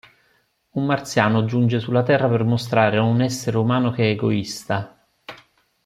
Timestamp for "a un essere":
2.97-3.57